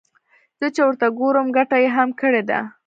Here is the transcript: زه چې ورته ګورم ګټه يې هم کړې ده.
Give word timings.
زه 0.59 0.67
چې 0.75 0.81
ورته 0.87 1.07
ګورم 1.19 1.47
ګټه 1.57 1.77
يې 1.83 1.89
هم 1.95 2.09
کړې 2.21 2.43
ده. 2.49 2.59